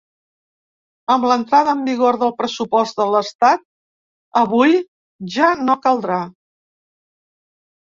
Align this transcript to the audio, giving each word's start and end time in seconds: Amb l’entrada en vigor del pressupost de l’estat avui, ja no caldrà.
Amb 1.15 1.27
l’entrada 1.31 1.75
en 1.79 1.83
vigor 1.89 2.17
del 2.23 2.33
pressupost 2.39 3.03
de 3.03 3.07
l’estat 3.17 3.63
avui, 4.43 4.75
ja 5.39 5.53
no 5.69 5.79
caldrà. 5.87 6.21